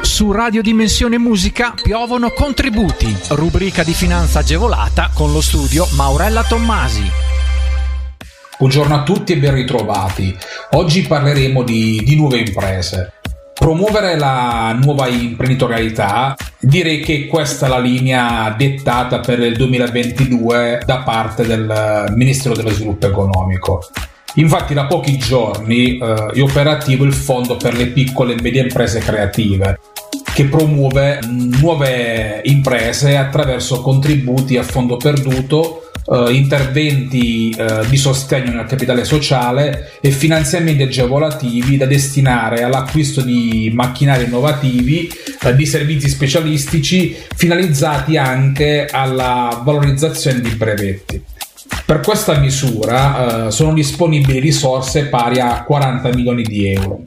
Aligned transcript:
Su 0.00 0.30
Radio 0.30 0.62
Dimensione 0.62 1.18
Musica 1.18 1.74
piovono 1.82 2.30
contributi, 2.30 3.12
rubrica 3.30 3.82
di 3.82 3.92
finanza 3.92 4.38
agevolata 4.38 5.10
con 5.12 5.32
lo 5.32 5.40
studio 5.40 5.88
Maurella 5.96 6.44
Tommasi. 6.44 7.02
Buongiorno 8.58 8.94
a 8.94 9.02
tutti 9.02 9.32
e 9.32 9.38
ben 9.38 9.54
ritrovati. 9.54 10.36
Oggi 10.72 11.02
parleremo 11.02 11.64
di, 11.64 12.00
di 12.04 12.14
nuove 12.14 12.38
imprese. 12.38 13.14
Promuovere 13.54 14.16
la 14.16 14.72
nuova 14.80 15.08
imprenditorialità, 15.08 16.36
direi 16.60 17.00
che 17.00 17.26
questa 17.26 17.66
è 17.66 17.68
la 17.68 17.80
linea 17.80 18.54
dettata 18.56 19.18
per 19.18 19.40
il 19.40 19.56
2022 19.56 20.82
da 20.86 20.98
parte 20.98 21.44
del 21.44 22.12
Ministero 22.14 22.54
dello 22.54 22.70
Sviluppo 22.70 23.08
Economico. 23.08 23.80
Infatti 24.34 24.74
da 24.74 24.86
pochi 24.86 25.18
giorni 25.18 25.98
eh, 25.98 26.30
è 26.34 26.40
operativo 26.40 27.04
il 27.04 27.12
Fondo 27.12 27.56
per 27.56 27.74
le 27.74 27.86
piccole 27.86 28.34
e 28.34 28.40
medie 28.40 28.62
imprese 28.62 29.00
creative, 29.00 29.80
che 30.32 30.44
promuove 30.44 31.18
nuove 31.60 32.40
imprese 32.44 33.16
attraverso 33.16 33.80
contributi 33.80 34.56
a 34.56 34.62
fondo 34.62 34.96
perduto 34.96 35.82
Uh, 36.08 36.30
interventi 36.30 37.54
uh, 37.58 37.86
di 37.86 37.98
sostegno 37.98 38.50
nel 38.50 38.64
capitale 38.64 39.04
sociale 39.04 39.90
e 40.00 40.10
finanziamenti 40.10 40.82
agevolativi 40.82 41.76
da 41.76 41.84
destinare 41.84 42.62
all'acquisto 42.62 43.20
di 43.20 43.70
macchinari 43.74 44.24
innovativi, 44.24 45.10
uh, 45.42 45.52
di 45.54 45.66
servizi 45.66 46.08
specialistici 46.08 47.14
finalizzati 47.36 48.16
anche 48.16 48.86
alla 48.90 49.60
valorizzazione 49.62 50.40
di 50.40 50.48
brevetti. 50.54 51.17
Per 51.88 52.00
questa 52.00 52.36
misura 52.36 53.50
sono 53.50 53.72
disponibili 53.72 54.40
risorse 54.40 55.06
pari 55.06 55.40
a 55.40 55.64
40 55.64 56.10
milioni 56.10 56.42
di 56.42 56.70
euro. 56.70 57.00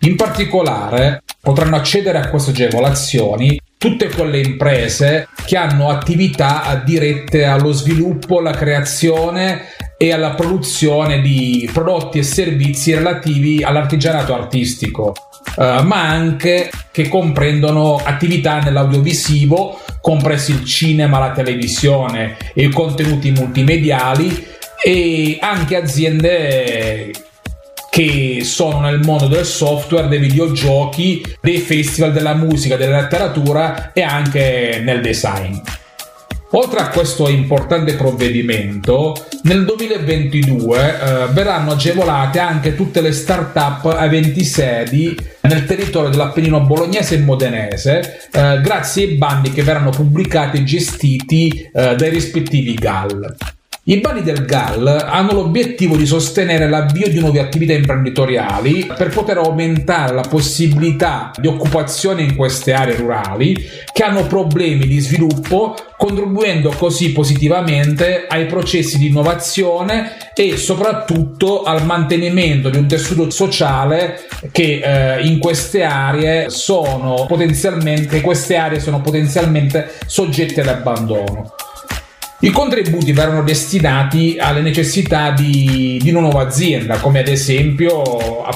In 0.00 0.14
particolare 0.16 1.22
potranno 1.40 1.76
accedere 1.76 2.18
a 2.18 2.28
queste 2.28 2.50
agevolazioni 2.50 3.58
tutte 3.78 4.10
quelle 4.10 4.38
imprese 4.40 5.26
che 5.46 5.56
hanno 5.56 5.88
attività 5.88 6.82
dirette 6.84 7.46
allo 7.46 7.72
sviluppo, 7.72 8.40
alla 8.40 8.50
creazione 8.50 9.68
e 9.96 10.12
alla 10.12 10.34
produzione 10.34 11.22
di 11.22 11.66
prodotti 11.72 12.18
e 12.18 12.22
servizi 12.22 12.92
relativi 12.92 13.62
all'artigianato 13.62 14.34
artistico, 14.34 15.14
eh, 15.56 15.80
ma 15.82 16.08
anche 16.08 16.70
che 16.92 17.08
comprendono 17.08 17.96
attività 17.96 18.58
nell'audiovisivo, 18.58 19.80
compresi 20.00 20.52
il 20.52 20.64
cinema, 20.64 21.18
la 21.18 21.32
televisione 21.32 22.36
e 22.54 22.64
i 22.64 22.70
contenuti 22.70 23.30
multimediali 23.30 24.46
e 24.82 25.38
anche 25.40 25.76
aziende 25.76 27.10
che 27.90 28.40
sono 28.44 28.80
nel 28.80 29.00
mondo 29.00 29.26
del 29.26 29.44
software, 29.44 30.08
dei 30.08 30.20
videogiochi, 30.20 31.22
dei 31.40 31.58
festival 31.58 32.12
della 32.12 32.34
musica, 32.34 32.76
della 32.76 33.00
letteratura 33.00 33.92
e 33.92 34.02
anche 34.02 34.80
nel 34.82 35.00
design. 35.00 35.56
Oltre 36.52 36.80
a 36.80 36.88
questo 36.88 37.28
importante 37.28 37.94
provvedimento, 37.94 39.14
nel 39.42 39.64
2022 39.64 40.78
eh, 40.78 41.26
verranno 41.32 41.72
agevolate 41.72 42.40
anche 42.40 42.74
tutte 42.74 43.00
le 43.00 43.12
start-up 43.12 43.84
aventi 43.84 44.42
sedi 44.42 45.16
nel 45.42 45.64
territorio 45.64 46.10
dell'Appennino 46.10 46.62
bolognese 46.62 47.14
e 47.14 47.18
modenese, 47.18 48.28
eh, 48.32 48.60
grazie 48.60 49.04
ai 49.04 49.14
bandi 49.14 49.52
che 49.52 49.62
verranno 49.62 49.90
pubblicati 49.90 50.56
e 50.56 50.64
gestiti 50.64 51.70
eh, 51.72 51.94
dai 51.94 52.10
rispettivi 52.10 52.74
GAL. 52.74 53.36
I 53.84 53.96
bandi 53.96 54.22
del 54.22 54.44
GAL 54.44 54.86
hanno 54.86 55.32
l'obiettivo 55.32 55.96
di 55.96 56.04
sostenere 56.04 56.68
l'avvio 56.68 57.08
di 57.08 57.18
nuove 57.18 57.40
attività 57.40 57.72
imprenditoriali 57.72 58.92
per 58.94 59.08
poter 59.08 59.38
aumentare 59.38 60.12
la 60.12 60.20
possibilità 60.20 61.30
di 61.38 61.46
occupazione 61.46 62.20
in 62.20 62.36
queste 62.36 62.74
aree 62.74 62.96
rurali 62.96 63.56
che 63.90 64.02
hanno 64.02 64.26
problemi 64.26 64.86
di 64.86 64.98
sviluppo, 64.98 65.74
contribuendo 65.96 66.74
così 66.76 67.12
positivamente 67.12 68.26
ai 68.28 68.44
processi 68.44 68.98
di 68.98 69.06
innovazione 69.06 70.30
e 70.34 70.58
soprattutto 70.58 71.62
al 71.62 71.86
mantenimento 71.86 72.68
di 72.68 72.76
un 72.76 72.86
tessuto 72.86 73.30
sociale 73.30 74.26
che 74.52 74.82
eh, 74.84 75.26
in 75.26 75.38
queste 75.38 75.84
aree 75.84 76.50
sono 76.50 77.24
potenzialmente 77.26 78.20
queste 78.20 78.56
aree 78.56 78.78
sono 78.78 79.00
potenzialmente 79.00 79.90
soggette 80.06 80.60
all'abbandono. 80.60 81.54
I 82.42 82.50
contributi 82.52 83.12
verranno 83.12 83.42
destinati 83.42 84.38
alle 84.38 84.62
necessità 84.62 85.30
di, 85.30 85.98
di, 86.02 86.08
una 86.08 86.20
nuova 86.20 86.40
azienda, 86.40 86.96
come 86.96 87.18
ad 87.18 87.28
esempio 87.28 88.02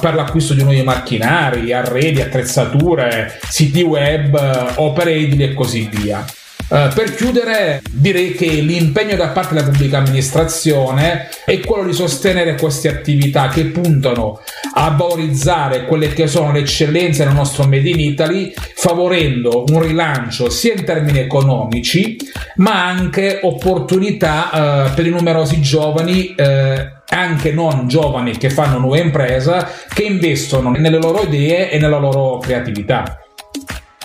per 0.01 0.15
l'acquisto 0.15 0.55
di 0.55 0.63
nuovi 0.63 0.83
macchinari, 0.83 1.71
arredi, 1.71 2.23
attrezzature, 2.23 3.39
siti 3.47 3.83
web, 3.83 4.73
opere 4.77 5.13
edili 5.13 5.45
e 5.45 5.53
così 5.53 5.87
via. 5.93 6.25
Uh, 6.67 6.89
per 6.95 7.15
chiudere, 7.15 7.83
direi 7.91 8.33
che 8.33 8.47
l'impegno 8.47 9.17
da 9.17 9.29
parte 9.29 9.53
della 9.53 9.69
pubblica 9.69 9.99
amministrazione 9.99 11.29
è 11.45 11.61
quello 11.61 11.85
di 11.85 11.93
sostenere 11.93 12.57
queste 12.57 12.89
attività 12.89 13.49
che 13.49 13.67
puntano 13.67 14.41
a 14.77 14.91
valorizzare 14.91 15.85
quelle 15.85 16.09
che 16.09 16.27
sono 16.27 16.53
le 16.53 16.61
eccellenze 16.61 17.25
del 17.25 17.35
nostro 17.35 17.65
Made 17.65 17.89
in 17.89 18.01
Italy, 18.01 18.53
favorendo 18.75 19.65
un 19.69 19.83
rilancio 19.83 20.51
sia 20.51 20.75
in 20.75 20.85
termini 20.85 21.19
economici, 21.19 22.17
ma 22.57 22.87
anche 22.87 23.41
opportunità 23.43 24.51
uh, 24.91 24.95
per 24.95 25.07
i 25.07 25.11
numerosi 25.11 25.61
giovani. 25.61 26.35
Uh, 26.37 26.93
anche 27.07 27.53
non 27.53 27.87
giovani 27.87 28.37
che 28.37 28.51
fanno 28.51 28.79
nuova 28.79 28.99
impresa, 28.99 29.69
che 29.93 30.03
investono 30.03 30.71
nelle 30.71 30.99
loro 30.99 31.23
idee 31.23 31.71
e 31.71 31.79
nella 31.79 31.99
loro 31.99 32.39
creatività. 32.39 33.21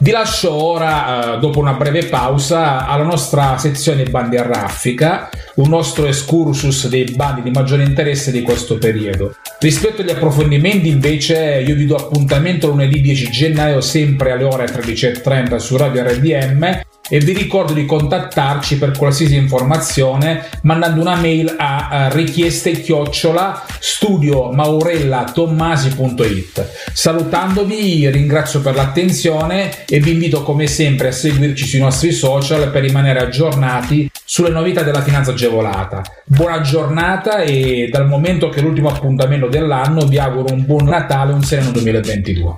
Vi 0.01 0.11
lascio 0.11 0.53
ora, 0.53 1.35
eh, 1.35 1.39
dopo 1.39 1.59
una 1.59 1.73
breve 1.73 2.05
pausa, 2.05 2.87
alla 2.87 3.03
nostra 3.03 3.57
sezione 3.57 4.05
bandi 4.05 4.37
a 4.37 4.43
raffica, 4.43 5.29
un 5.59 5.69
nostro 5.69 6.07
excursus 6.07 6.87
dei 6.87 7.05
bandi 7.15 7.43
di 7.43 7.51
maggiore 7.51 7.83
interesse 7.83 8.31
di 8.31 8.41
questo 8.41 8.77
periodo. 8.77 9.35
Rispetto 9.59 10.01
agli 10.01 10.09
approfondimenti, 10.09 10.87
invece, 10.87 11.63
io 11.65 11.75
vi 11.75 11.85
do 11.85 11.97
appuntamento 11.97 12.67
lunedì 12.67 13.01
10 13.01 13.29
gennaio, 13.29 13.81
sempre 13.81 14.31
alle 14.31 14.45
ore 14.45 14.65
13.30 14.65 15.57
su 15.57 15.75
Radio 15.75 16.03
RDM 16.03 16.81
e 17.11 17.19
vi 17.19 17.33
ricordo 17.33 17.73
di 17.73 17.85
contattarci 17.85 18.77
per 18.77 18.95
qualsiasi 18.95 19.35
informazione 19.35 20.47
mandando 20.61 21.01
una 21.01 21.15
mail 21.15 21.55
a 21.57 22.07
richieste 22.11 22.79
chiocciola 22.79 23.65
studio 23.79 24.51
maurellatommasi.it 24.51 26.71
salutandovi 26.93 28.11
ringrazio 28.11 28.61
per 28.61 28.75
l'attenzione 28.75 29.87
e 29.87 29.99
vi 29.99 30.11
invito 30.11 30.43
come 30.43 30.67
sempre 30.67 31.07
a 31.07 31.11
seguirci 31.11 31.65
sui 31.65 31.79
nostri 31.79 32.11
social 32.11 32.69
per 32.69 32.83
rimanere 32.83 33.21
aggiornati 33.21 34.07
sulle 34.31 34.49
novità 34.49 34.83
della 34.83 35.01
finanza 35.01 35.31
agevolata 35.31 36.03
buona 36.23 36.61
giornata 36.61 37.41
e 37.41 37.89
dal 37.91 38.07
momento 38.07 38.49
che 38.49 38.59
è 38.59 38.61
l'ultimo 38.61 38.89
appuntamento 38.89 39.47
dell'anno 39.47 40.05
vi 40.05 40.19
auguro 40.19 40.53
un 40.53 40.67
buon 40.67 40.85
Natale 40.85 41.31
e 41.31 41.33
un 41.33 41.41
sereno 41.41 41.71
2022 41.71 42.57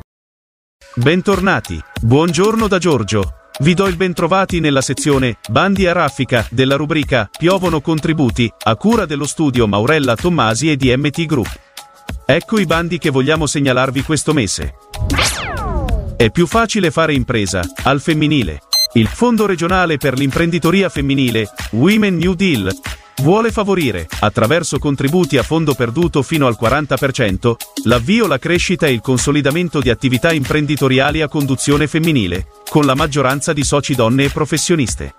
Bentornati, 0.94 1.82
buongiorno 2.02 2.68
da 2.68 2.78
Giorgio. 2.78 3.36
Vi 3.60 3.74
do 3.74 3.88
il 3.88 3.96
bentrovati 3.96 4.60
nella 4.60 4.82
sezione 4.82 5.38
Bandi 5.48 5.88
a 5.88 5.94
raffica 5.94 6.46
della 6.50 6.76
rubrica 6.76 7.30
Piovono 7.32 7.80
contributi 7.80 8.52
a 8.64 8.76
cura 8.76 9.06
dello 9.06 9.26
studio 9.26 9.66
Maurella 9.66 10.16
Tommasi 10.16 10.70
e 10.70 10.76
di 10.76 10.94
MT 10.94 11.26
Group. 11.26 11.60
Ecco 12.26 12.60
i 12.60 12.66
bandi 12.66 12.98
che 12.98 13.10
vogliamo 13.10 13.46
segnalarvi 13.46 14.02
questo 14.02 14.34
mese. 14.34 14.74
È 16.18 16.30
più 16.30 16.46
facile 16.48 16.92
fare 16.92 17.14
impresa 17.14 17.62
al 17.84 18.02
femminile. 18.02 18.60
Il 18.94 19.08
Fondo 19.08 19.46
regionale 19.46 19.98
per 19.98 20.18
l'imprenditoria 20.18 20.90
femminile 20.90 21.50
Women 21.72 22.18
New 22.18 22.34
Deal 22.34 22.70
Vuole 23.22 23.52
favorire, 23.52 24.08
attraverso 24.20 24.80
contributi 24.80 25.38
a 25.38 25.44
fondo 25.44 25.76
perduto 25.76 26.24
fino 26.24 26.48
al 26.48 26.58
40%, 26.60 27.54
l'avvio, 27.84 28.26
la 28.26 28.40
crescita 28.40 28.88
e 28.88 28.94
il 28.94 29.02
consolidamento 29.02 29.80
di 29.80 29.92
attività 29.92 30.34
imprenditoriali 30.34 31.22
a 31.22 31.28
conduzione 31.28 31.86
femminile, 31.86 32.48
con 32.68 32.84
la 32.84 32.96
maggioranza 32.96 33.54
di 33.54 33.64
soci 33.64 33.94
donne 33.94 34.24
e 34.24 34.30
professioniste. 34.30 35.14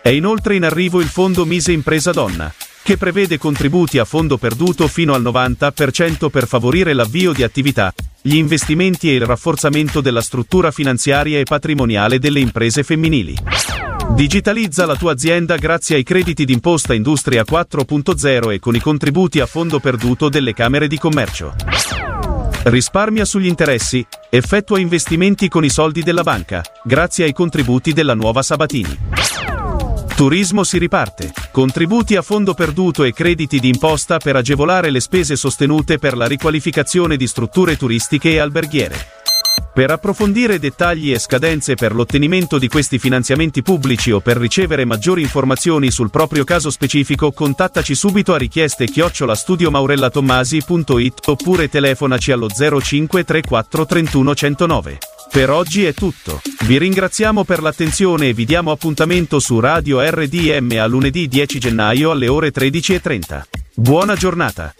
È 0.00 0.08
inoltre 0.08 0.56
in 0.56 0.64
arrivo 0.64 1.02
il 1.02 1.08
Fondo 1.08 1.44
Mise 1.44 1.72
Impresa 1.72 2.12
Donna, 2.12 2.52
che 2.82 2.96
prevede 2.96 3.36
contributi 3.36 3.98
a 3.98 4.06
fondo 4.06 4.38
perduto 4.38 4.88
fino 4.88 5.12
al 5.12 5.22
90% 5.22 6.30
per 6.30 6.46
favorire 6.46 6.94
l'avvio 6.94 7.32
di 7.32 7.42
attività, 7.42 7.92
gli 8.26 8.36
investimenti 8.36 9.10
e 9.10 9.16
il 9.16 9.26
rafforzamento 9.26 10.00
della 10.00 10.22
struttura 10.22 10.70
finanziaria 10.70 11.38
e 11.38 11.42
patrimoniale 11.42 12.18
delle 12.18 12.40
imprese 12.40 12.82
femminili. 12.82 13.36
Digitalizza 14.14 14.86
la 14.86 14.96
tua 14.96 15.12
azienda 15.12 15.56
grazie 15.56 15.96
ai 15.96 16.04
crediti 16.04 16.46
d'imposta 16.46 16.94
Industria 16.94 17.44
4.0 17.46 18.50
e 18.50 18.58
con 18.60 18.74
i 18.74 18.80
contributi 18.80 19.40
a 19.40 19.46
fondo 19.46 19.78
perduto 19.78 20.30
delle 20.30 20.54
Camere 20.54 20.86
di 20.86 20.96
Commercio. 20.96 21.54
Risparmia 22.62 23.26
sugli 23.26 23.46
interessi, 23.46 24.02
effettua 24.30 24.78
investimenti 24.78 25.48
con 25.48 25.62
i 25.62 25.68
soldi 25.68 26.02
della 26.02 26.22
banca, 26.22 26.62
grazie 26.82 27.24
ai 27.24 27.34
contributi 27.34 27.92
della 27.92 28.14
nuova 28.14 28.40
Sabatini. 28.40 29.23
Turismo 30.14 30.62
si 30.62 30.78
riparte. 30.78 31.32
Contributi 31.50 32.14
a 32.14 32.22
fondo 32.22 32.54
perduto 32.54 33.02
e 33.02 33.12
crediti 33.12 33.58
di 33.58 33.68
imposta 33.68 34.18
per 34.18 34.36
agevolare 34.36 34.90
le 34.90 35.00
spese 35.00 35.34
sostenute 35.34 35.98
per 35.98 36.16
la 36.16 36.26
riqualificazione 36.26 37.16
di 37.16 37.26
strutture 37.26 37.76
turistiche 37.76 38.30
e 38.30 38.38
alberghiere. 38.38 39.22
Per 39.74 39.90
approfondire 39.90 40.60
dettagli 40.60 41.12
e 41.12 41.18
scadenze 41.18 41.74
per 41.74 41.96
l'ottenimento 41.96 42.58
di 42.58 42.68
questi 42.68 43.00
finanziamenti 43.00 43.62
pubblici 43.62 44.12
o 44.12 44.20
per 44.20 44.36
ricevere 44.36 44.84
maggiori 44.84 45.22
informazioni 45.22 45.90
sul 45.90 46.10
proprio 46.10 46.44
caso 46.44 46.70
specifico 46.70 47.32
contattaci 47.32 47.96
subito 47.96 48.34
a 48.34 48.38
richieste 48.38 48.86
chiocciolastudiomaurellatommasi.it 48.86 51.22
oppure 51.26 51.68
telefonaci 51.68 52.30
allo 52.30 52.46
0534 52.48 53.84
31 53.84 54.34
109. 54.34 54.98
Per 55.34 55.50
oggi 55.50 55.84
è 55.84 55.92
tutto. 55.92 56.40
Vi 56.60 56.78
ringraziamo 56.78 57.42
per 57.42 57.60
l'attenzione 57.60 58.28
e 58.28 58.32
vi 58.34 58.44
diamo 58.44 58.70
appuntamento 58.70 59.40
su 59.40 59.58
Radio 59.58 60.00
RDM 60.00 60.78
a 60.78 60.86
lunedì 60.86 61.26
10 61.26 61.58
gennaio 61.58 62.12
alle 62.12 62.28
ore 62.28 62.52
13.30. 62.52 63.42
Buona 63.74 64.14
giornata! 64.14 64.72